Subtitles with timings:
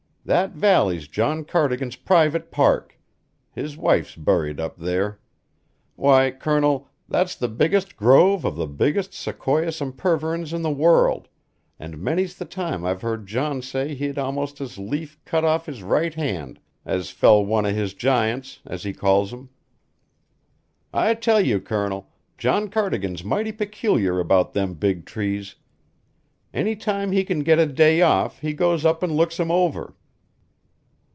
[0.23, 2.97] That valley's John Cardigan's private park;
[3.51, 5.19] his wife's buried up there.
[5.95, 11.27] Why, Colonel, that's the biggest grove of the biggest sequoia sempervirens in the world,
[11.79, 15.81] an' many's the time I've heard John say he'd almost as lief cut off his
[15.81, 19.49] right hand as fell one o' his giants, as he calls 'em.
[20.93, 25.55] I tell you, Colonel, John Cardigan's mighty peculiar about them big trees.
[26.53, 29.95] Any time he can get a day off he goes up an' looks 'em over."